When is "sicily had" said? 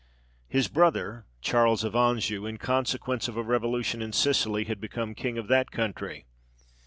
4.13-4.81